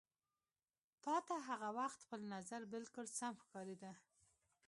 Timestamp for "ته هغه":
1.27-1.69